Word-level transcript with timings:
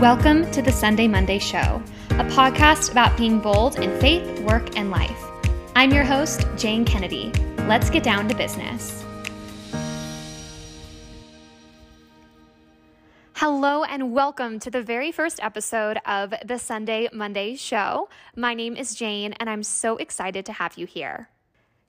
Welcome 0.00 0.48
to 0.52 0.62
the 0.62 0.70
Sunday 0.70 1.08
Monday 1.08 1.40
Show, 1.40 1.82
a 2.10 2.24
podcast 2.26 2.92
about 2.92 3.16
being 3.16 3.40
bold 3.40 3.80
in 3.80 3.98
faith, 3.98 4.40
work, 4.42 4.76
and 4.76 4.92
life. 4.92 5.20
I'm 5.74 5.90
your 5.90 6.04
host, 6.04 6.46
Jane 6.56 6.84
Kennedy. 6.84 7.32
Let's 7.66 7.90
get 7.90 8.04
down 8.04 8.28
to 8.28 8.36
business. 8.36 9.04
Hello, 13.34 13.82
and 13.82 14.12
welcome 14.12 14.60
to 14.60 14.70
the 14.70 14.84
very 14.84 15.10
first 15.10 15.42
episode 15.42 15.98
of 16.06 16.32
the 16.44 16.60
Sunday 16.60 17.08
Monday 17.12 17.56
Show. 17.56 18.08
My 18.36 18.54
name 18.54 18.76
is 18.76 18.94
Jane, 18.94 19.32
and 19.40 19.50
I'm 19.50 19.64
so 19.64 19.96
excited 19.96 20.46
to 20.46 20.52
have 20.52 20.78
you 20.78 20.86
here. 20.86 21.28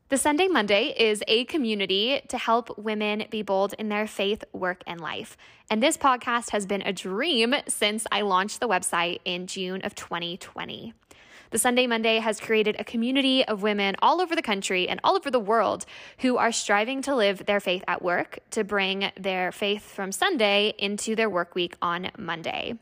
The 0.10 0.18
Sunday 0.18 0.48
Monday 0.48 0.96
is 0.98 1.22
a 1.28 1.46
community 1.46 2.20
to 2.30 2.38
help 2.40 2.80
women 2.80 3.26
be 3.30 3.44
bold 3.44 3.76
in 3.78 3.90
their 3.90 4.08
faith, 4.08 4.44
work, 4.54 4.82
and 4.88 5.00
life. 5.00 5.38
And 5.70 5.84
this 5.84 5.98
podcast 5.98 6.50
has 6.50 6.66
been 6.66 6.82
a 6.82 6.92
dream 6.92 7.54
since 7.68 8.08
I 8.12 8.22
launched 8.22 8.60
the 8.60 8.68
website 8.68 9.20
in 9.24 9.46
June 9.46 9.82
of 9.84 9.94
2020. 9.94 10.96
The 11.52 11.58
Sunday 11.60 11.86
Monday 11.86 12.18
has 12.18 12.40
created 12.40 12.76
a 12.80 12.84
community 12.84 13.46
of 13.46 13.62
women 13.62 13.96
all 14.02 14.20
over 14.20 14.36
the 14.36 14.42
country 14.42 14.90
and 14.90 15.00
all 15.04 15.16
over 15.16 15.30
the 15.30 15.40
world 15.40 15.86
who 16.18 16.38
are 16.38 16.52
striving 16.52 17.04
to 17.04 17.16
live 17.16 17.46
their 17.46 17.60
faith 17.60 17.84
at 17.88 18.02
work 18.02 18.40
to 18.50 18.64
bring 18.64 19.12
their 19.16 19.52
faith 19.52 19.84
from 19.84 20.12
Sunday 20.12 20.74
into 20.80 21.16
their 21.16 21.30
work 21.30 21.54
week 21.54 21.76
on 21.84 22.10
Monday. 22.18 22.80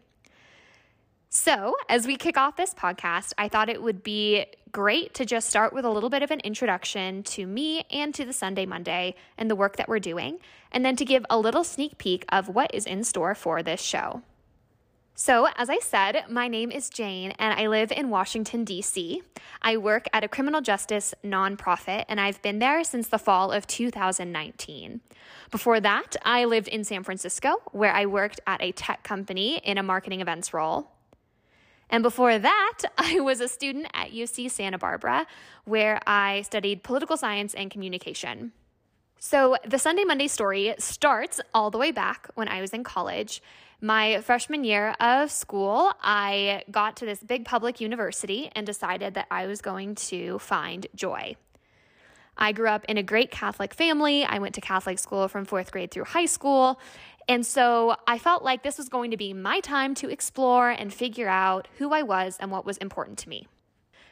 So, 1.30 1.76
as 1.90 2.08
we 2.08 2.16
kick 2.16 2.38
off 2.38 2.56
this 2.56 2.74
podcast, 2.74 3.34
I 3.38 3.50
thought 3.50 3.68
it 3.68 3.84
would 3.84 4.02
be 4.02 4.46
great 4.78 5.12
to 5.16 5.26
just 5.26 5.50
start 5.50 5.74
with 5.74 5.84
a 5.86 5.90
little 5.90 6.08
bit 6.08 6.22
of 6.22 6.30
an 6.30 6.40
introduction 6.42 7.24
to 7.24 7.48
me 7.48 7.84
and 7.90 8.14
to 8.14 8.24
the 8.24 8.32
Sunday 8.32 8.64
Monday 8.64 9.16
and 9.36 9.50
the 9.50 9.56
work 9.56 9.76
that 9.76 9.90
we're 9.90 9.98
doing, 9.98 10.38
and 10.72 10.86
then 10.86 10.96
to 10.96 11.04
give 11.04 11.26
a 11.32 11.40
little 11.40 11.64
sneak 11.64 11.98
peek 11.98 12.24
of 12.30 12.48
what 12.48 12.70
is 12.76 12.86
in 12.86 13.04
store 13.04 13.34
for 13.34 13.64
this 13.64 13.82
show. 13.82 14.22
So, 15.16 15.48
as 15.56 15.68
I 15.68 15.80
said, 15.80 16.26
my 16.30 16.48
name 16.48 16.70
is 16.70 16.92
Jane 16.92 17.32
and 17.40 17.60
I 17.60 17.66
live 17.66 17.92
in 17.92 18.12
Washington, 18.12 18.64
D.C. 18.64 19.24
I 19.64 19.78
work 19.78 20.06
at 20.14 20.24
a 20.24 20.28
criminal 20.28 20.62
justice 20.62 21.16
nonprofit 21.24 22.06
and 22.08 22.22
I've 22.22 22.40
been 22.44 22.60
there 22.60 22.84
since 22.84 23.08
the 23.08 23.18
fall 23.18 23.52
of 23.52 23.66
2019. 23.66 25.02
Before 25.50 25.80
that, 25.80 26.16
I 26.24 26.46
lived 26.46 26.68
in 26.68 26.84
San 26.84 27.02
Francisco 27.02 27.64
where 27.72 27.94
I 27.94 28.06
worked 28.06 28.42
at 28.46 28.62
a 28.62 28.74
tech 28.74 29.02
company 29.02 29.58
in 29.58 29.80
a 29.80 29.84
marketing 29.84 30.22
events 30.22 30.54
role. 30.54 30.92
And 31.90 32.04
before 32.04 32.38
that, 32.38 32.80
I 32.98 33.20
was 33.20 33.42
a 33.42 33.48
student 33.48 33.88
at 33.94 34.12
UC 34.12 34.52
Santa 34.52 34.78
Barbara, 34.78 35.28
where 35.66 36.00
I 36.08 36.42
studied 36.42 36.84
political 36.84 37.18
science 37.18 37.54
and 37.54 37.72
communication. 37.72 38.52
So, 39.20 39.58
the 39.66 39.80
Sunday 39.80 40.04
Monday 40.04 40.28
story 40.28 40.76
starts 40.78 41.42
all 41.54 41.72
the 41.72 41.80
way 41.80 41.92
back 41.92 42.28
when 42.36 42.48
I 42.48 42.62
was 42.62 42.72
in 42.72 42.84
college. 42.84 43.42
My 43.82 44.22
freshman 44.22 44.64
year 44.64 44.96
of 45.00 45.32
school, 45.32 45.92
I 46.02 46.64
got 46.70 46.98
to 46.98 47.06
this 47.06 47.24
big 47.24 47.46
public 47.46 47.82
university 47.82 48.52
and 48.56 48.66
decided 48.66 49.16
that 49.16 49.28
I 49.32 49.48
was 49.48 49.62
going 49.62 49.96
to 49.96 50.40
find 50.40 50.86
joy. 50.96 51.36
I 52.38 52.52
grew 52.52 52.68
up 52.68 52.86
in 52.86 52.98
a 52.98 53.04
great 53.04 53.32
Catholic 53.32 53.74
family. 53.74 54.24
I 54.24 54.40
went 54.40 54.56
to 54.56 54.62
Catholic 54.62 55.00
school 55.00 55.28
from 55.28 55.46
fourth 55.46 55.72
grade 55.72 55.92
through 55.92 56.06
high 56.06 56.26
school. 56.26 56.80
And 57.28 57.46
so 57.46 57.96
I 58.08 58.18
felt 58.18 58.44
like 58.44 58.64
this 58.64 58.78
was 58.78 58.90
going 58.90 59.12
to 59.12 59.18
be 59.18 59.34
my 59.34 59.60
time 59.60 59.96
to 59.96 60.10
explore 60.10 60.70
and 60.70 60.94
figure 60.94 61.28
out 61.28 61.68
who 61.78 61.92
I 61.92 62.04
was 62.04 62.38
and 62.40 62.52
what 62.52 62.66
was 62.66 62.78
important 62.78 63.18
to 63.20 63.30
me. 63.30 63.48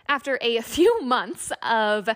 After 0.08 0.38
a 0.42 0.62
few 0.76 1.02
months 1.02 1.52
of 1.64 2.09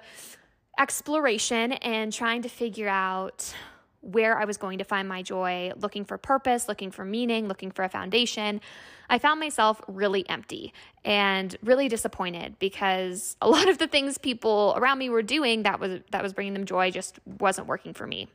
exploration 0.77 1.73
and 1.73 2.11
trying 2.11 2.41
to 2.41 2.49
figure 2.49 2.87
out 2.87 3.53
where 4.01 4.37
I 4.37 4.45
was 4.45 4.57
going 4.57 4.77
to 4.77 4.83
find 4.83 5.07
my 5.07 5.21
joy, 5.21 5.71
looking 5.75 6.05
for 6.05 6.17
purpose, 6.17 6.67
looking 6.67 6.91
for 6.91 7.03
meaning, 7.03 7.47
looking 7.47 7.71
for 7.71 7.83
a 7.83 7.89
foundation, 7.89 8.61
I 9.09 9.19
found 9.19 9.39
myself 9.39 9.81
really 9.87 10.27
empty 10.29 10.73
and 11.03 11.55
really 11.63 11.89
disappointed 11.89 12.57
because 12.59 13.35
a 13.41 13.49
lot 13.49 13.67
of 13.67 13.77
the 13.77 13.87
things 13.87 14.17
people 14.17 14.73
around 14.77 14.99
me 14.99 15.09
were 15.09 15.23
doing 15.23 15.63
that 15.63 15.79
was 15.79 15.99
that 16.11 16.23
was 16.23 16.33
bringing 16.33 16.53
them 16.53 16.65
joy 16.65 16.91
just 16.91 17.19
wasn't 17.25 17.67
working 17.67 17.93
for 17.93 18.07
me. 18.07 18.27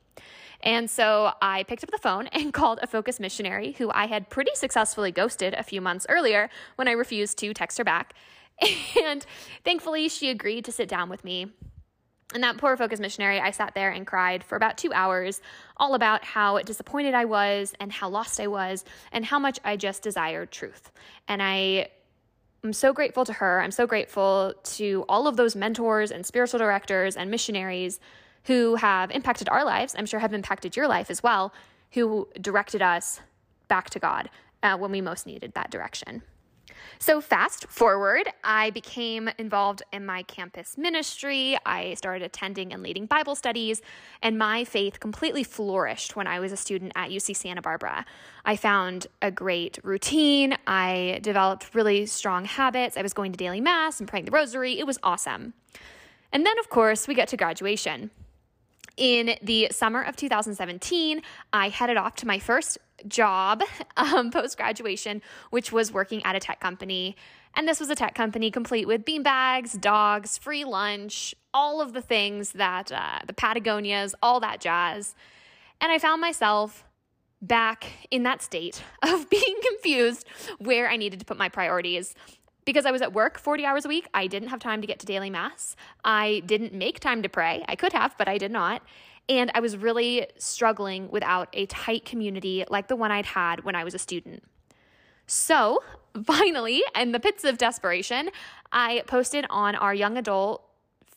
And 0.63 0.91
so 0.91 1.33
I 1.43 1.63
picked 1.65 1.85
up 1.85 1.91
the 1.91 1.99
phone 1.99 2.27
and 2.29 2.53
called 2.53 2.81
a 2.83 2.87
focus 2.87 3.21
missionary 3.21 3.73
who 3.79 3.91
I 3.93 4.07
had 4.07 4.31
pretty 4.31 4.53
successfully 4.55 5.13
ghosted 5.13 5.55
a 5.55 5.63
few 5.63 5.81
months 5.81 6.07
earlier 6.09 6.51
when 6.77 6.89
I 6.89 6.93
refused 6.93 7.39
to 7.39 7.55
text 7.55 7.79
her 7.79 7.85
back. 7.85 8.15
And 9.05 9.27
thankfully, 9.65 10.09
she 10.09 10.31
agreed 10.31 10.65
to 10.67 10.73
sit 10.73 10.89
down 10.89 11.11
with 11.11 11.25
me. 11.25 11.49
And 12.33 12.43
that 12.43 12.57
poor 12.57 12.77
focus 12.77 13.01
missionary, 13.01 13.39
I 13.39 13.51
sat 13.51 13.75
there 13.75 13.91
and 13.91 14.07
cried 14.07 14.43
for 14.43 14.57
about 14.57 14.79
two 14.79 14.93
hours, 14.93 15.41
all 15.77 15.95
about 15.95 16.25
how 16.25 16.59
disappointed 16.61 17.15
I 17.15 17.27
was 17.27 17.75
and 17.79 17.93
how 17.93 18.09
lost 18.09 18.41
I 18.41 18.47
was 18.47 18.85
and 19.12 19.25
how 19.25 19.39
much 19.39 19.61
I 19.65 19.77
just 19.77 20.03
desired 20.03 20.51
truth. 20.51 20.91
And 21.29 21.43
I 21.43 21.89
am 22.65 22.73
so 22.73 22.93
grateful 22.93 23.25
to 23.27 23.35
her. 23.35 23.61
I'm 23.61 23.71
so 23.71 23.87
grateful 23.87 24.55
to 24.65 25.05
all 25.09 25.29
of 25.29 25.37
those 25.37 25.55
mentors 25.55 26.11
and 26.11 26.25
spiritual 26.25 26.59
directors 26.59 27.17
and 27.17 27.31
missionaries 27.31 28.01
who 28.45 28.77
have 28.77 29.11
impacted 29.11 29.49
our 29.49 29.65
lives, 29.65 29.95
I'm 29.97 30.06
sure 30.06 30.21
have 30.21 30.35
impacted 30.35 30.77
your 30.77 30.89
life 30.89 31.11
as 31.11 31.23
well, 31.23 31.53
who 31.93 32.29
directed 32.41 32.83
us 32.83 33.21
back 33.69 33.91
to 33.91 33.99
God 33.99 34.29
uh, 34.62 34.77
when 34.77 34.91
we 34.91 35.01
most 35.01 35.27
needed 35.27 35.55
that 35.55 35.71
direction. 35.71 36.23
So, 36.99 37.21
fast 37.21 37.67
forward, 37.69 38.28
I 38.43 38.71
became 38.71 39.31
involved 39.39 39.83
in 39.93 40.06
my 40.06 40.22
campus 40.22 40.77
ministry. 40.77 41.56
I 41.65 41.95
started 41.95 42.22
attending 42.25 42.72
and 42.72 42.83
leading 42.83 43.06
Bible 43.06 43.34
studies, 43.34 43.83
and 44.22 44.39
my 44.39 44.65
faith 44.65 45.00
completely 45.00 45.44
flourished 45.44 46.17
when 46.17 46.27
I 46.27 46.41
was 46.41 46.53
a 46.53 46.56
student 46.56 46.93
at 46.97 47.11
UC 47.11 47.37
Santa 47.37 47.62
Barbara. 47.62 48.05
I 48.44 48.56
found 48.56 49.06
a 49.23 49.31
great 49.31 49.78
routine. 49.83 50.56
I 50.67 51.21
developed 51.23 51.75
really 51.75 52.06
strong 52.06 52.44
habits. 52.44 52.97
I 52.97 53.03
was 53.03 53.12
going 53.12 53.33
to 53.33 53.39
daily 53.39 53.61
mass 53.61 54.00
and 54.00 54.09
praying 54.09 54.27
the 54.27 54.31
rosary. 54.31 54.78
It 54.78 54.87
was 54.87 54.99
awesome. 55.03 55.55
And 56.33 56.44
then, 56.44 56.59
of 56.59 56.69
course, 56.69 57.06
we 57.06 57.15
get 57.15 57.28
to 57.28 57.37
graduation. 57.37 58.11
In 58.97 59.37
the 59.43 59.69
summer 59.73 60.03
of 60.03 60.17
2017, 60.17 61.21
I 61.53 61.69
headed 61.69 61.97
off 61.97 62.15
to 62.17 62.27
my 62.27 62.39
first 62.39 62.78
job 63.09 63.63
um, 63.97 64.31
post 64.31 64.57
graduation, 64.57 65.23
which 65.51 65.73
was 65.73 65.93
working 65.93 66.23
at 66.25 66.37
a 66.37 66.41
tech 66.41 66.61
company. 66.61 67.17
And 67.57 67.69
this 67.69 67.79
was 67.79 67.89
a 67.89 67.95
tech 67.95 68.15
company 68.15 68.51
complete 68.51 68.87
with 68.87 69.05
beanbags, 69.05 69.81
dogs, 69.81 70.39
free 70.39 70.65
lunch, 70.65 71.35
all 71.53 71.81
of 71.81 71.93
the 71.93 72.03
things 72.03 72.53
that 72.53 72.91
uh, 72.91 73.21
the 73.27 73.33
Patagonias, 73.33 74.15
all 74.23 74.41
that 74.41 74.61
jazz. 74.61 75.15
And 75.81 75.93
I 75.93 75.99
found 75.99 76.21
myself 76.21 76.85
back 77.41 77.87
in 78.11 78.23
that 78.25 78.43
state 78.43 78.83
of 79.03 79.29
being 79.31 79.57
confused 79.63 80.27
where 80.59 80.89
I 80.89 80.97
needed 80.97 81.21
to 81.21 81.27
put 81.27 81.37
my 81.37 81.49
priorities 81.49 82.15
because 82.65 82.87
I 82.87 82.91
was 82.91 83.03
at 83.03 83.13
work 83.13 83.39
40 83.39 83.65
hours 83.65 83.85
a 83.85 83.89
week, 83.89 84.09
I 84.15 84.27
didn't 84.27 84.49
have 84.49 84.61
time 84.61 84.81
to 84.81 84.87
get 84.87 84.99
to 85.01 85.07
daily 85.07 85.31
mass. 85.31 85.77
I 86.05 86.43
didn't 86.47 86.73
make 86.73 87.01
time 87.01 87.23
to 87.23 87.29
pray. 87.29 87.65
I 87.69 87.77
could 87.77 87.93
have, 87.93 88.17
but 88.17 88.29
I 88.29 88.39
did 88.39 88.51
not. 88.51 88.83
And 89.29 89.51
I 89.55 89.61
was 89.61 89.77
really 89.77 90.27
struggling 90.39 91.11
without 91.11 91.49
a 91.53 91.67
tight 91.67 92.05
community 92.05 92.65
like 92.69 92.89
the 92.89 92.97
one 92.97 93.11
I'd 93.11 93.27
had 93.27 93.65
when 93.65 93.75
I 93.75 93.85
was 93.85 93.95
a 93.95 93.99
student. 93.99 94.43
So, 95.27 95.83
finally, 96.25 96.83
in 96.95 97.12
the 97.12 97.21
pits 97.21 97.45
of 97.45 97.59
desperation, 97.59 98.31
I 98.73 99.03
posted 99.07 99.47
on 99.51 99.75
our 99.75 99.95
young 99.95 100.17
adult 100.17 100.62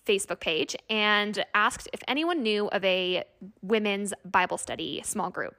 Facebook 0.06 0.40
page 0.40 0.76
and 0.90 1.44
asked 1.54 1.90
if 1.92 2.02
anyone 2.08 2.42
knew 2.42 2.68
of 2.70 2.84
a 2.86 3.26
women's 3.62 4.14
Bible 4.24 4.58
study 4.58 5.02
small 5.04 5.30
group. 5.30 5.56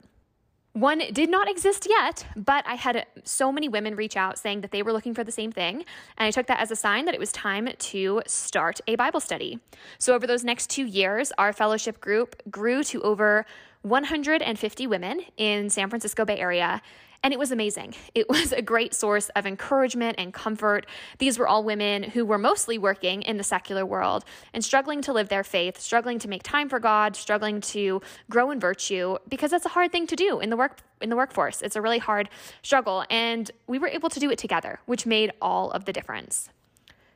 One 0.74 1.02
did 1.12 1.28
not 1.30 1.50
exist 1.50 1.86
yet, 1.88 2.26
but 2.36 2.64
I 2.66 2.74
had 2.74 3.06
so 3.24 3.50
many 3.50 3.68
women 3.68 3.96
reach 3.96 4.16
out 4.16 4.38
saying 4.38 4.60
that 4.60 4.70
they 4.70 4.82
were 4.82 4.92
looking 4.92 5.14
for 5.14 5.24
the 5.24 5.32
same 5.32 5.50
thing. 5.50 5.84
And 6.16 6.26
I 6.26 6.30
took 6.30 6.46
that 6.46 6.60
as 6.60 6.70
a 6.70 6.76
sign 6.76 7.04
that 7.06 7.14
it 7.14 7.20
was 7.20 7.32
time 7.32 7.68
to 7.76 8.22
start 8.26 8.80
a 8.86 8.94
Bible 8.94 9.20
study. 9.20 9.58
So, 9.98 10.14
over 10.14 10.26
those 10.26 10.44
next 10.44 10.70
two 10.70 10.84
years, 10.84 11.32
our 11.38 11.52
fellowship 11.52 12.00
group 12.00 12.40
grew 12.50 12.84
to 12.84 13.02
over 13.02 13.44
150 13.82 14.86
women 14.86 15.22
in 15.36 15.70
San 15.70 15.88
Francisco 15.88 16.24
Bay 16.24 16.38
Area 16.38 16.82
and 17.22 17.32
it 17.32 17.38
was 17.38 17.50
amazing. 17.50 17.94
It 18.14 18.28
was 18.28 18.52
a 18.52 18.62
great 18.62 18.94
source 18.94 19.28
of 19.30 19.46
encouragement 19.46 20.16
and 20.18 20.32
comfort. 20.32 20.86
These 21.18 21.38
were 21.38 21.48
all 21.48 21.64
women 21.64 22.02
who 22.04 22.24
were 22.24 22.38
mostly 22.38 22.78
working 22.78 23.22
in 23.22 23.36
the 23.36 23.44
secular 23.44 23.84
world 23.84 24.24
and 24.52 24.64
struggling 24.64 25.02
to 25.02 25.12
live 25.12 25.28
their 25.28 25.44
faith, 25.44 25.80
struggling 25.80 26.18
to 26.20 26.28
make 26.28 26.42
time 26.42 26.68
for 26.68 26.78
God, 26.78 27.16
struggling 27.16 27.60
to 27.62 28.00
grow 28.30 28.50
in 28.50 28.60
virtue 28.60 29.16
because 29.28 29.50
that's 29.50 29.66
a 29.66 29.70
hard 29.70 29.90
thing 29.90 30.06
to 30.06 30.16
do 30.16 30.40
in 30.40 30.50
the 30.50 30.56
work 30.56 30.78
in 31.00 31.10
the 31.10 31.16
workforce. 31.16 31.62
It's 31.62 31.76
a 31.76 31.82
really 31.82 31.98
hard 31.98 32.28
struggle 32.62 33.04
and 33.10 33.50
we 33.66 33.78
were 33.78 33.88
able 33.88 34.08
to 34.10 34.20
do 34.20 34.30
it 34.30 34.38
together, 34.38 34.80
which 34.86 35.06
made 35.06 35.32
all 35.40 35.70
of 35.70 35.84
the 35.84 35.92
difference. 35.92 36.50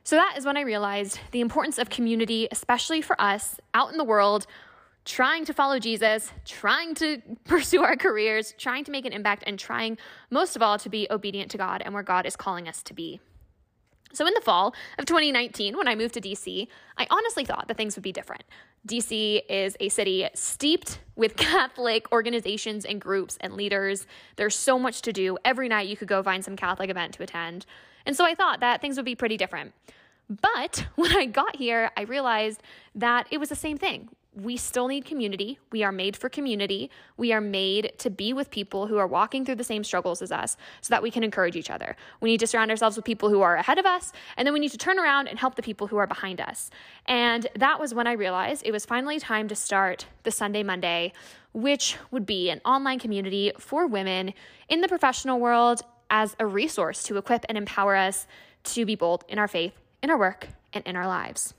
So 0.05 0.17
that 0.17 0.35
is 0.37 0.45
when 0.45 0.57
I 0.57 0.61
realized 0.61 1.19
the 1.31 1.39
importance 1.39 1.77
of 1.77 1.89
community, 1.89 2.47
especially 2.51 3.01
for 3.01 3.19
us 3.21 3.59
out 3.73 3.91
in 3.91 3.97
the 3.97 4.03
world 4.03 4.47
trying 5.05 5.45
to 5.45 5.53
follow 5.53 5.79
Jesus, 5.79 6.31
trying 6.45 6.95
to 6.95 7.21
pursue 7.45 7.81
our 7.83 7.95
careers, 7.95 8.53
trying 8.57 8.83
to 8.85 8.91
make 8.91 9.05
an 9.05 9.13
impact, 9.13 9.43
and 9.45 9.59
trying 9.59 9.97
most 10.29 10.55
of 10.55 10.61
all 10.61 10.77
to 10.79 10.89
be 10.89 11.07
obedient 11.11 11.51
to 11.51 11.57
God 11.57 11.81
and 11.83 11.93
where 11.93 12.03
God 12.03 12.25
is 12.25 12.35
calling 12.35 12.67
us 12.67 12.83
to 12.83 12.93
be. 12.93 13.19
So, 14.13 14.27
in 14.27 14.33
the 14.35 14.41
fall 14.41 14.75
of 14.99 15.05
2019, 15.05 15.75
when 15.75 15.87
I 15.87 15.95
moved 15.95 16.13
to 16.13 16.21
DC, 16.21 16.67
I 16.97 17.07
honestly 17.09 17.45
thought 17.45 17.67
that 17.67 17.77
things 17.77 17.95
would 17.95 18.03
be 18.03 18.11
different. 18.11 18.43
DC 18.87 19.41
is 19.49 19.75
a 19.79 19.89
city 19.89 20.27
steeped 20.35 20.99
with 21.15 21.35
Catholic 21.37 22.11
organizations 22.11 22.85
and 22.85 23.01
groups 23.01 23.37
and 23.41 23.53
leaders. 23.53 24.05
There's 24.35 24.55
so 24.55 24.77
much 24.77 25.01
to 25.03 25.13
do. 25.13 25.37
Every 25.43 25.67
night 25.67 25.87
you 25.87 25.97
could 25.97 26.07
go 26.07 26.21
find 26.21 26.45
some 26.45 26.55
Catholic 26.55 26.89
event 26.89 27.13
to 27.15 27.23
attend. 27.23 27.65
And 28.05 28.15
so 28.15 28.23
I 28.23 28.35
thought 28.35 28.59
that 28.59 28.81
things 28.81 28.97
would 28.97 29.05
be 29.05 29.15
pretty 29.15 29.37
different. 29.37 29.73
But 30.29 30.85
when 30.95 31.15
I 31.15 31.25
got 31.25 31.55
here, 31.55 31.91
I 31.97 32.01
realized 32.01 32.61
that 32.95 33.27
it 33.31 33.39
was 33.39 33.49
the 33.49 33.55
same 33.55 33.77
thing 33.77 34.09
we 34.35 34.57
still 34.57 34.87
need 34.87 35.05
community. 35.05 35.59
We 35.71 35.83
are 35.83 35.91
made 35.91 36.17
for 36.17 36.29
community. 36.29 36.89
We 37.17 37.31
are 37.33 37.41
made 37.41 37.93
to 37.99 38.09
be 38.09 38.33
with 38.33 38.49
people 38.49 38.87
who 38.87 38.97
are 38.97 39.07
walking 39.07 39.45
through 39.45 39.55
the 39.55 39.63
same 39.63 39.83
struggles 39.83 40.21
as 40.21 40.31
us 40.31 40.57
so 40.81 40.91
that 40.91 41.03
we 41.03 41.11
can 41.11 41.23
encourage 41.23 41.55
each 41.55 41.69
other. 41.69 41.95
We 42.19 42.29
need 42.31 42.39
to 42.39 42.47
surround 42.47 42.71
ourselves 42.71 42.95
with 42.95 43.05
people 43.05 43.29
who 43.29 43.41
are 43.41 43.55
ahead 43.55 43.77
of 43.77 43.85
us, 43.85 44.11
and 44.37 44.45
then 44.45 44.53
we 44.53 44.59
need 44.59 44.71
to 44.71 44.77
turn 44.77 44.99
around 44.99 45.27
and 45.27 45.37
help 45.37 45.55
the 45.55 45.61
people 45.61 45.87
who 45.87 45.97
are 45.97 46.07
behind 46.07 46.41
us. 46.41 46.69
And 47.05 47.47
that 47.55 47.79
was 47.79 47.93
when 47.93 48.07
I 48.07 48.13
realized 48.13 48.63
it 48.65 48.71
was 48.71 48.85
finally 48.85 49.19
time 49.19 49.47
to 49.49 49.55
start 49.55 50.07
the 50.23 50.31
Sunday 50.31 50.63
Monday, 50.63 51.13
which 51.53 51.97
would 52.09 52.25
be 52.25 52.49
an 52.49 52.61
online 52.65 52.99
community 52.99 53.51
for 53.59 53.85
women 53.85 54.33
in 54.67 54.81
the 54.81 54.87
professional 54.87 55.39
world 55.39 55.81
as 56.09 56.35
a 56.39 56.45
resource 56.45 57.03
to 57.03 57.17
equip 57.17 57.45
and 57.49 57.57
empower 57.57 57.95
us 57.95 58.27
to 58.63 58.85
be 58.85 58.95
bold 58.95 59.23
in 59.27 59.37
our 59.37 59.47
faith, 59.47 59.73
in 60.01 60.09
our 60.09 60.17
work, 60.17 60.47
and 60.73 60.85
in 60.87 60.95
our 60.95 61.07
lives. 61.07 61.53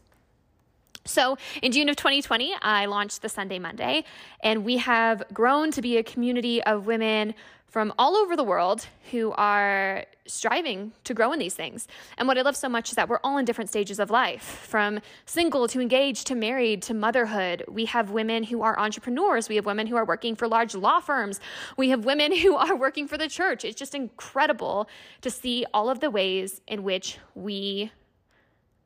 So, 1.07 1.37
in 1.61 1.71
June 1.71 1.91
of 1.91 1.97
2020, 1.97 2.55
I 2.63 2.87
launched 2.87 3.21
the 3.21 3.29
Sunday 3.29 3.59
Monday, 3.59 4.05
and 4.41 4.65
we 4.65 4.79
have 4.79 5.23
grown 5.35 5.71
to 5.73 5.83
be 5.83 5.99
a 5.99 6.03
community 6.03 6.63
of 6.63 6.87
women 6.87 7.35
from 7.67 7.93
all 7.99 8.17
over 8.17 8.37
the 8.37 8.45
world 8.45 8.87
who 9.11 9.33
are 9.33 10.07
striving 10.27 10.93
to 11.03 11.13
grow 11.13 11.33
in 11.33 11.39
these 11.39 11.53
things. 11.53 11.89
And 12.17 12.27
what 12.27 12.39
I 12.39 12.43
love 12.43 12.57
so 12.57 12.71
much 12.71 12.89
is 12.89 12.95
that 12.95 13.11
we're 13.11 13.19
all 13.23 13.37
in 13.37 13.45
different 13.45 13.69
stages 13.69 13.99
of 13.99 14.11
life 14.11 14.45
from 14.45 15.01
single 15.27 15.69
to 15.69 15.81
engaged 15.81 16.29
to 16.29 16.35
married 16.35 16.81
to 16.85 16.95
motherhood. 16.95 17.65
We 17.69 17.85
have 17.87 18.11
women 18.11 18.45
who 18.45 18.63
are 18.63 18.79
entrepreneurs. 18.79 19.51
We 19.51 19.57
have 19.57 19.67
women 19.67 19.87
who 19.87 19.97
are 19.97 20.07
working 20.07 20.37
for 20.37 20.49
large 20.49 20.75
law 20.75 21.01
firms. 21.01 21.39
We 21.77 21.91
have 21.91 22.07
women 22.07 22.35
who 22.39 22.55
are 22.55 22.75
working 22.75 23.09
for 23.09 23.19
the 23.19 23.29
church. 23.29 23.65
It's 23.65 23.79
just 23.79 23.95
incredible 23.95 24.89
to 25.21 25.29
see 25.29 25.67
all 25.75 25.91
of 25.91 26.01
the 26.01 26.11
ways 26.11 26.63
in 26.67 26.83
which 26.83 27.19
we 27.35 27.93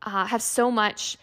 uh, 0.03 0.25
have 0.25 0.43
so 0.43 0.71
much 0.71 1.17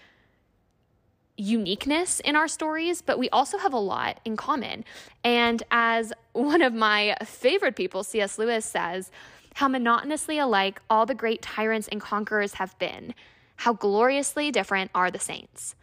uniqueness 1.37 2.19
in 2.21 2.35
our 2.35 2.47
stories, 2.47 3.01
but 3.01 3.19
we 3.19 3.29
also 3.29 3.57
have 3.57 3.73
a 3.73 3.79
lot 3.79 4.19
in 4.25 4.37
common. 4.37 4.85
And 5.23 5.61
as 5.71 6.13
one 6.33 6.61
of 6.61 6.73
my 6.73 7.15
favorite 7.25 7.75
people, 7.75 8.03
C.S. 8.03 8.37
Lewis, 8.37 8.65
says, 8.65 9.11
how 9.55 9.67
monotonously 9.67 10.37
alike 10.37 10.81
all 10.89 11.05
the 11.05 11.15
great 11.15 11.41
tyrants 11.41 11.87
and 11.87 12.01
conquerors 12.01 12.55
have 12.55 12.77
been, 12.77 13.13
how 13.57 13.73
gloriously 13.73 14.51
different 14.51 14.91
are 14.93 15.09
the 15.09 15.19
saints. 15.19 15.75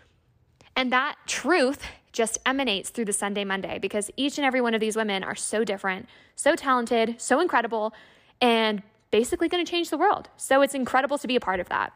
And 0.77 0.93
that 0.93 1.17
truth 1.27 1.85
just 2.13 2.39
emanates 2.45 2.91
through 2.91 3.07
the 3.07 3.13
Sunday 3.13 3.45
Monday 3.45 3.79
because 3.79 4.11
each 4.17 4.39
and 4.39 4.45
every 4.45 4.61
one 4.61 4.75
of 4.75 4.81
these 4.81 4.97
women 4.97 5.25
are 5.25 5.35
so 5.35 5.65
different, 5.65 6.07
so 6.37 6.55
talented, 6.55 7.15
so 7.19 7.41
incredible, 7.41 7.95
and 8.41 8.83
basically 9.11 9.49
going 9.49 9.65
to 9.65 9.71
change 9.71 9.91
the 9.91 9.99
world. 9.99 10.29
So 10.37 10.61
it's 10.61 10.75
incredible 10.75 11.19
to 11.19 11.27
be 11.27 11.37
a 11.37 11.41
part 11.41 11.61
of 11.61 11.69
that. 11.71 11.93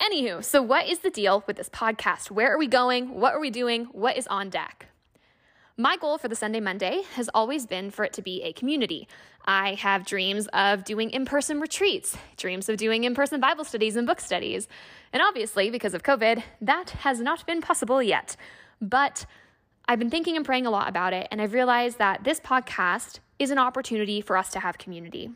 Anywho, 0.00 0.42
so 0.42 0.62
what 0.62 0.88
is 0.88 1.00
the 1.00 1.10
deal 1.10 1.44
with 1.46 1.58
this 1.58 1.68
podcast? 1.68 2.30
Where 2.30 2.50
are 2.54 2.56
we 2.56 2.66
going? 2.66 3.20
What 3.20 3.34
are 3.34 3.40
we 3.40 3.50
doing? 3.50 3.84
What 3.92 4.16
is 4.16 4.26
on 4.28 4.48
deck? 4.48 4.86
My 5.76 5.98
goal 5.98 6.16
for 6.16 6.26
the 6.26 6.34
Sunday 6.34 6.58
Monday 6.58 7.02
has 7.16 7.28
always 7.34 7.66
been 7.66 7.90
for 7.90 8.06
it 8.06 8.14
to 8.14 8.22
be 8.22 8.42
a 8.42 8.54
community. 8.54 9.06
I 9.44 9.74
have 9.74 10.06
dreams 10.06 10.48
of 10.54 10.84
doing 10.84 11.10
in 11.10 11.26
person 11.26 11.60
retreats, 11.60 12.16
dreams 12.38 12.70
of 12.70 12.78
doing 12.78 13.04
in 13.04 13.14
person 13.14 13.42
Bible 13.42 13.64
studies 13.64 13.94
and 13.94 14.06
book 14.06 14.20
studies. 14.20 14.68
And 15.12 15.22
obviously, 15.22 15.68
because 15.68 15.92
of 15.92 16.02
COVID, 16.02 16.42
that 16.62 16.90
has 16.90 17.20
not 17.20 17.46
been 17.46 17.60
possible 17.60 18.02
yet. 18.02 18.36
But 18.80 19.26
I've 19.86 19.98
been 19.98 20.08
thinking 20.08 20.34
and 20.34 20.46
praying 20.46 20.64
a 20.64 20.70
lot 20.70 20.88
about 20.88 21.12
it, 21.12 21.28
and 21.30 21.42
I've 21.42 21.52
realized 21.52 21.98
that 21.98 22.24
this 22.24 22.40
podcast 22.40 23.18
is 23.38 23.50
an 23.50 23.58
opportunity 23.58 24.22
for 24.22 24.38
us 24.38 24.48
to 24.52 24.60
have 24.60 24.78
community. 24.78 25.30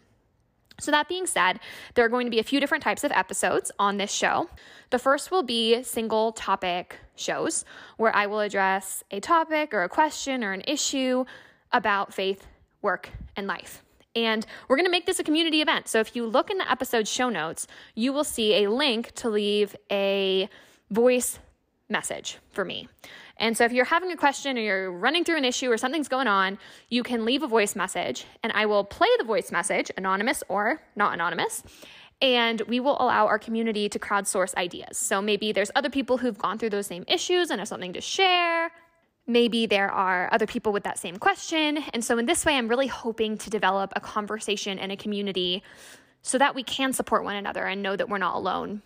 So, 0.81 0.91
that 0.91 1.09
being 1.09 1.27
said, 1.27 1.61
there 1.95 2.05
are 2.05 2.09
going 2.09 2.27
to 2.27 2.31
be 2.31 2.41
a 2.41 2.45
few 2.45 2.59
different 2.59 2.83
types 2.83 3.05
of 3.05 3.13
episodes 3.13 3.71
on 3.79 3.97
this 3.97 4.11
show. 4.11 4.51
The 4.91 4.99
first 4.99 5.31
will 5.31 5.45
be 5.45 5.83
single 5.85 6.33
topic 6.33 6.99
shows 7.15 7.65
where 7.97 8.15
I 8.15 8.27
will 8.27 8.41
address 8.41 9.05
a 9.11 9.21
topic 9.21 9.73
or 9.73 9.85
a 9.85 9.89
question 9.89 10.43
or 10.43 10.53
an 10.53 10.63
issue 10.67 11.25
about 11.73 12.13
faith, 12.13 12.47
work, 12.83 13.11
and 13.37 13.47
life. 13.47 13.85
And 14.17 14.45
we're 14.69 14.77
going 14.77 14.87
to 14.87 14.91
make 14.91 15.07
this 15.07 15.19
a 15.19 15.25
community 15.25 15.61
event. 15.61 15.87
So, 15.87 16.01
if 16.01 16.17
you 16.17 16.27
look 16.27 16.51
in 16.51 16.59
the 16.59 16.71
episode 16.71 17.07
show 17.07 17.29
notes, 17.29 17.69
you 17.95 18.13
will 18.13 18.25
see 18.25 18.65
a 18.65 18.71
link 18.71 19.13
to 19.17 19.29
leave 19.29 19.77
a 19.93 20.49
voice 20.91 21.39
message 21.89 22.39
for 22.51 22.65
me. 22.65 22.89
And 23.37 23.57
so 23.57 23.65
if 23.65 23.73
you're 23.73 23.85
having 23.85 24.13
a 24.13 24.17
question 24.17 24.57
or 24.57 24.61
you're 24.61 24.93
running 24.93 25.25
through 25.25 25.39
an 25.39 25.45
issue 25.45 25.71
or 25.71 25.77
something's 25.77 26.09
going 26.09 26.29
on, 26.29 26.59
you 26.89 27.03
can 27.03 27.25
leave 27.25 27.43
a 27.43 27.49
voice 27.49 27.75
message 27.75 28.27
and 28.43 28.53
I 28.53 28.67
will 28.67 28.85
play 28.85 29.09
the 29.19 29.25
voice 29.25 29.51
message, 29.51 29.91
anonymous 29.97 30.43
or 30.49 30.83
not 30.95 31.15
anonymous. 31.15 31.63
And 32.23 32.63
we 32.63 32.79
will 32.79 32.97
allow 33.01 33.27
our 33.27 33.39
community 33.39 33.89
to 33.89 33.99
crowdsource 33.99 34.55
ideas. 34.55 34.97
So 34.99 35.21
maybe 35.21 35.53
there's 35.53 35.71
other 35.75 35.91
people 35.91 36.19
who've 36.19 36.39
gone 36.39 36.59
through 36.59 36.71
those 36.71 36.87
same 36.87 37.05
issues 37.09 37.51
and 37.51 37.61
have 37.61 37.69
something 37.69 37.93
to 37.93 38.01
share. 38.01 38.71
Maybe 39.27 39.67
there 39.67 39.91
are 39.91 40.29
other 40.33 40.47
people 40.47 40.73
with 40.73 40.85
that 40.85 40.99
same 40.99 41.17
question. 41.17 41.79
And 41.93 42.05
so, 42.05 42.19
in 42.19 42.27
this 42.27 42.45
way, 42.45 42.57
I'm 42.57 42.69
really 42.69 42.89
hoping 42.89 43.39
to 43.39 43.49
develop 43.49 43.91
a 43.97 44.01
conversation 44.01 44.79
and 44.79 44.93
a 44.93 44.97
community 44.97 45.63
so 46.21 46.37
that 46.37 46.55
we 46.55 46.63
can 46.63 46.93
support 46.93 47.25
one 47.25 47.35
another 47.35 47.65
and 47.65 47.83
know 47.83 47.97
that 47.97 48.11
we're 48.11 48.19
not 48.19 48.37
alone 48.37 48.83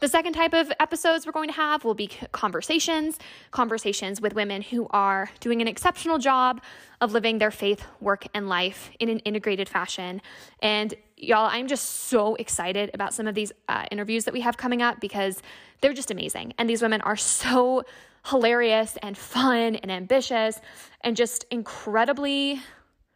the 0.00 0.08
second 0.08 0.32
type 0.32 0.54
of 0.54 0.72
episodes 0.80 1.26
we're 1.26 1.32
going 1.32 1.48
to 1.48 1.54
have 1.54 1.84
will 1.84 1.94
be 1.94 2.08
conversations, 2.32 3.18
conversations 3.50 4.20
with 4.20 4.34
women 4.34 4.62
who 4.62 4.86
are 4.90 5.30
doing 5.40 5.60
an 5.62 5.68
exceptional 5.68 6.18
job 6.18 6.60
of 7.00 7.12
living 7.12 7.38
their 7.38 7.50
faith, 7.50 7.84
work, 8.00 8.26
and 8.34 8.48
life 8.48 8.90
in 9.00 9.08
an 9.08 9.18
integrated 9.20 9.68
fashion. 9.68 10.20
And 10.60 10.94
y'all, 11.16 11.48
I'm 11.50 11.66
just 11.66 11.84
so 12.08 12.34
excited 12.36 12.90
about 12.94 13.14
some 13.14 13.26
of 13.26 13.34
these 13.34 13.52
uh, 13.68 13.86
interviews 13.90 14.24
that 14.24 14.34
we 14.34 14.40
have 14.40 14.56
coming 14.56 14.82
up 14.82 15.00
because 15.00 15.42
they're 15.80 15.94
just 15.94 16.10
amazing. 16.10 16.54
And 16.58 16.68
these 16.68 16.82
women 16.82 17.00
are 17.02 17.16
so 17.16 17.84
hilarious 18.26 18.96
and 19.02 19.16
fun 19.16 19.76
and 19.76 19.90
ambitious 19.90 20.60
and 21.02 21.16
just 21.16 21.44
incredibly 21.50 22.60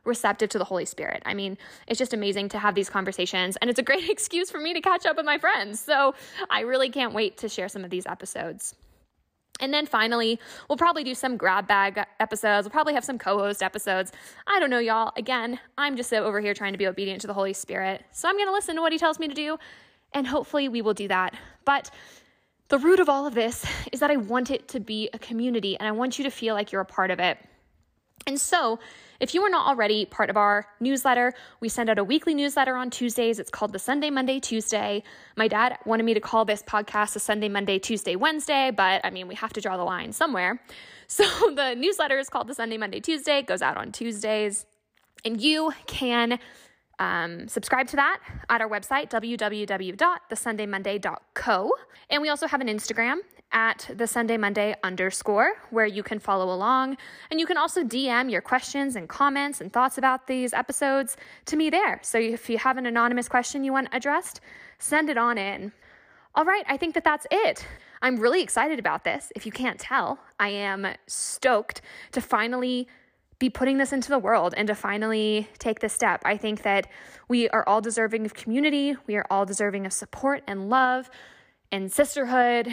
receptive 0.05 0.49
to 0.51 0.59
the 0.59 0.65
Holy 0.65 0.85
Spirit. 0.85 1.23
I 1.27 1.35
mean, 1.35 1.59
it's 1.87 1.99
just 1.99 2.15
amazing 2.15 2.49
to 2.51 2.59
have 2.59 2.75
these 2.75 2.89
conversations, 2.89 3.57
and 3.57 3.69
it's 3.71 3.79
a 3.79 3.83
great 3.83 4.09
excuse 4.11 4.51
for 4.51 4.59
me 4.59 4.73
to 4.75 4.81
catch 4.81 5.07
up 5.07 5.17
with 5.17 5.27
my 5.27 5.39
friends. 5.39 5.81
So 5.81 6.15
I 6.49 6.61
really 6.61 6.91
can't 6.91 7.15
wait 7.15 7.37
to 7.39 7.49
share 7.49 7.69
some 7.69 7.85
of 7.85 7.91
these 7.91 8.07
episodes. 8.07 8.75
And 9.61 9.75
then 9.75 9.87
finally, 9.87 10.41
we'll 10.69 10.79
probably 10.79 11.05
do 11.05 11.15
some 11.15 11.37
grab 11.37 11.67
bag 11.67 12.03
episodes. 12.19 12.65
We'll 12.65 12.73
probably 12.73 12.95
have 12.95 13.05
some 13.05 13.19
co 13.19 13.39
host 13.39 13.63
episodes. 13.63 14.11
I 14.47 14.59
don't 14.59 14.71
know, 14.71 14.79
y'all. 14.79 15.13
Again, 15.17 15.61
I'm 15.77 15.97
just 15.97 16.13
over 16.13 16.41
here 16.41 16.55
trying 16.55 16.73
to 16.73 16.79
be 16.79 16.87
obedient 16.87 17.21
to 17.23 17.27
the 17.27 17.35
Holy 17.35 17.53
Spirit. 17.53 18.03
So 18.11 18.29
I'm 18.29 18.37
going 18.37 18.49
to 18.49 18.53
listen 18.53 18.75
to 18.77 18.81
what 18.81 18.93
He 18.93 18.99
tells 18.99 19.19
me 19.19 19.29
to 19.29 19.35
do, 19.35 19.59
and 20.13 20.27
hopefully 20.27 20.69
we 20.69 20.83
will 20.83 20.95
do 20.95 21.09
that. 21.09 21.35
But 21.65 21.91
the 22.69 22.79
root 22.79 23.01
of 23.01 23.09
all 23.09 23.27
of 23.27 23.35
this 23.35 23.67
is 23.93 24.01
that 24.01 24.11
I 24.11 24.17
want 24.17 24.51
it 24.51 24.69
to 24.69 24.81
be 24.81 25.11
a 25.13 25.19
community, 25.19 25.77
and 25.79 25.87
I 25.87 25.93
want 25.93 26.19
you 26.19 26.25
to 26.25 26.31
feel 26.31 26.55
like 26.55 26.73
you're 26.73 26.81
a 26.81 26.87
part 26.87 27.11
of 27.11 27.21
it. 27.21 27.39
And 28.27 28.41
so, 28.41 28.79
if 29.19 29.35
you 29.35 29.43
are 29.43 29.51
not 29.51 29.67
already 29.67 30.07
part 30.07 30.31
of 30.31 30.37
our 30.37 30.67
newsletter, 30.81 31.35
we 31.61 31.69
send 31.69 31.91
out 31.91 31.99
a 31.99 32.05
weekly 32.05 32.35
newsletter 32.35 32.75
on 32.75 32.91
Tuesdays. 32.91 33.39
It's 33.39 33.51
called 33.51 33.73
the 33.73 33.79
Sunday, 33.79 34.09
Monday, 34.09 34.41
Tuesday. 34.41 35.03
My 35.37 35.47
dad 35.47 35.77
wanted 35.85 36.05
me 36.05 36.15
to 36.15 36.21
call 36.21 36.47
this 36.47 36.63
podcast 36.63 37.17
a 37.17 37.19
Sunday, 37.19 37.49
Monday, 37.49 37.79
Tuesday, 37.79 38.17
Wednesday, 38.17 38.71
but 38.71 39.03
I 39.05 39.11
mean, 39.11 39.29
we 39.29 39.35
have 39.35 39.53
to 39.53 39.61
draw 39.61 39.77
the 39.77 39.85
line 39.85 40.13
somewhere. 40.13 40.63
So 41.13 41.25
the 41.57 41.75
newsletter 41.75 42.21
is 42.21 42.29
called 42.29 42.47
the 42.47 42.55
Sunday, 42.55 42.79
Monday, 42.79 43.01
Tuesday. 43.01 43.39
It 43.39 43.49
goes 43.49 43.63
out 43.63 43.77
on 43.77 43.91
Tuesdays. 43.91 44.65
And 45.25 45.41
you 45.41 45.73
can 45.89 46.39
um, 47.01 47.49
subscribe 47.49 47.89
to 47.89 47.97
that 47.97 48.21
at 48.49 48.61
our 48.61 48.69
website, 48.69 49.11
www.thesundaymonday.co. 49.11 51.73
And 52.11 52.23
we 52.23 52.29
also 52.29 52.47
have 52.47 52.61
an 52.61 52.69
Instagram 52.69 53.17
at 53.53 53.91
the 53.95 54.07
Sunday 54.07 54.37
Monday 54.37 54.77
underscore 54.83 55.55
where 55.71 55.87
you 55.87 56.03
can 56.03 56.19
follow 56.19 56.55
along. 56.55 56.97
And 57.31 57.41
you 57.41 57.47
can 57.47 57.57
also 57.57 57.83
DM 57.83 58.31
your 58.31 58.41
questions 58.41 58.97
and 58.97 59.09
comments 59.09 59.61
and 59.61 59.73
thoughts 59.73 59.99
about 59.99 60.27
these 60.27 60.53
episodes 60.53 61.17
to 61.47 61.57
me 61.57 61.71
there. 61.71 62.01
So 62.03 62.19
if 62.19 62.49
you 62.49 62.59
have 62.59 62.77
an 62.77 62.87
anonymous 62.87 63.29
question 63.29 63.65
you 63.65 63.73
want 63.73 63.89
addressed, 63.93 64.41
send 64.79 65.11
it 65.11 65.19
on 65.19 65.39
in. 65.39 65.73
All 66.35 66.45
right, 66.45 66.65
I 66.69 66.77
think 66.77 66.95
that 66.95 67.05
that's 67.05 67.27
it. 67.31 67.67
I'm 68.03 68.17
really 68.17 68.43
excited 68.43 68.79
about 68.79 69.05
this. 69.05 69.33
If 69.35 69.45
you 69.45 69.53
can't 69.53 69.79
tell, 69.79 70.19
I 70.39 70.51
am 70.51 70.87
stoked 71.07 71.83
to 72.13 72.21
finally 72.21 72.87
be 73.41 73.51
putting 73.51 73.79
this 73.79 73.93
into 73.93 74.11
the 74.11 74.19
world 74.19 74.55
and 74.57 74.69
to 74.69 74.75
finally 74.75 75.49
take 75.59 75.81
this 75.81 75.93
step. 75.93 76.23
I 76.25 76.37
think 76.37 76.63
that 76.63 76.87
we 77.27 77.49
are 77.49 77.67
all 77.67 77.81
deserving 77.81 78.27
of 78.27 78.35
community, 78.35 78.97
we 79.07 79.17
are 79.17 79.27
all 79.31 79.45
deserving 79.45 79.87
of 79.87 79.93
support 79.93 80.43
and 80.47 80.69
love 80.69 81.11
and 81.73 81.91
sisterhood 81.91 82.69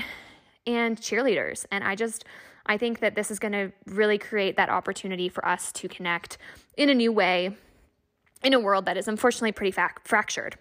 and 0.68 1.00
cheerleaders. 1.00 1.66
And 1.72 1.84
I 1.84 1.96
just, 1.96 2.26
I 2.66 2.78
think 2.78 3.00
that 3.00 3.16
this 3.16 3.32
is 3.32 3.40
going 3.40 3.54
to 3.54 3.72
really 3.86 4.18
create 4.18 4.58
that 4.58 4.70
opportunity 4.70 5.30
for 5.30 5.46
us 5.48 5.72
to 5.74 5.88
connect 5.88 6.38
in 6.76 6.90
a 6.90 6.94
new 6.94 7.12
way 7.12 7.56
in 8.44 8.54
a 8.54 8.60
world 8.60 8.86
that 8.86 8.98
is 8.98 9.08
unfortunately 9.08 9.52
pretty 9.52 9.76
fractured. 10.04 10.58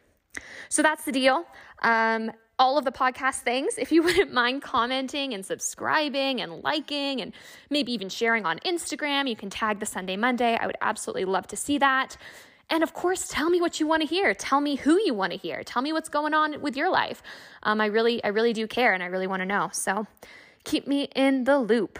So 0.68 0.82
that's 0.82 1.04
the 1.04 1.12
deal. 1.12 1.44
Um, 1.82 2.32
all 2.58 2.78
of 2.78 2.84
the 2.84 2.92
podcast 2.92 3.40
things. 3.40 3.74
If 3.76 3.92
you 3.92 4.02
wouldn't 4.04 4.32
mind 4.32 4.62
commenting 4.62 5.34
and 5.34 5.44
subscribing 5.44 6.40
and 6.40 6.62
liking 6.62 7.20
and 7.20 7.32
maybe 7.70 7.92
even 7.92 8.08
sharing 8.08 8.46
on 8.46 8.58
Instagram, 8.60 9.28
you 9.28 9.36
can 9.36 9.50
tag 9.50 9.80
the 9.80 9.86
Sunday 9.86 10.16
Monday. 10.16 10.56
I 10.58 10.66
would 10.66 10.76
absolutely 10.80 11.26
love 11.26 11.46
to 11.48 11.56
see 11.56 11.78
that. 11.78 12.16
And 12.68 12.82
of 12.82 12.92
course, 12.92 13.28
tell 13.28 13.48
me 13.48 13.60
what 13.60 13.78
you 13.78 13.86
want 13.86 14.02
to 14.02 14.08
hear. 14.08 14.34
Tell 14.34 14.60
me 14.60 14.76
who 14.76 15.00
you 15.00 15.14
want 15.14 15.32
to 15.32 15.38
hear. 15.38 15.62
Tell 15.62 15.82
me 15.82 15.92
what's 15.92 16.08
going 16.08 16.34
on 16.34 16.60
with 16.60 16.76
your 16.76 16.90
life. 16.90 17.22
Um, 17.62 17.80
I 17.80 17.86
really, 17.86 18.22
I 18.24 18.28
really 18.28 18.52
do 18.52 18.66
care 18.66 18.92
and 18.92 19.02
I 19.02 19.06
really 19.06 19.26
want 19.26 19.40
to 19.40 19.46
know. 19.46 19.70
So 19.72 20.06
keep 20.64 20.86
me 20.86 21.08
in 21.14 21.44
the 21.44 21.58
loop. 21.58 21.98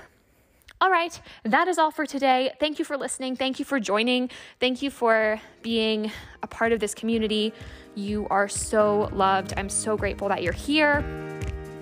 All 0.78 0.90
right, 0.90 1.18
that 1.44 1.68
is 1.68 1.78
all 1.78 1.90
for 1.90 2.04
today. 2.04 2.52
Thank 2.60 2.78
you 2.78 2.84
for 2.84 2.98
listening. 2.98 3.34
Thank 3.34 3.58
you 3.58 3.64
for 3.64 3.80
joining. 3.80 4.28
Thank 4.60 4.82
you 4.82 4.90
for 4.90 5.40
being 5.62 6.12
a 6.42 6.46
part 6.46 6.72
of 6.72 6.80
this 6.80 6.94
community. 6.94 7.54
You 7.94 8.26
are 8.28 8.46
so 8.46 9.08
loved. 9.12 9.54
I'm 9.56 9.70
so 9.70 9.96
grateful 9.96 10.28
that 10.28 10.42
you're 10.42 10.52
here. 10.52 10.98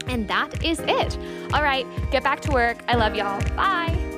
And 0.07 0.29
that 0.29 0.65
is 0.65 0.79
it. 0.81 1.19
All 1.53 1.63
right, 1.63 1.87
get 2.13 2.23
back 2.23 2.41
to 2.43 2.53
work. 2.53 2.85
I 2.87 2.95
love 2.95 3.17
y'all. 3.17 3.41
Bye. 3.57 4.14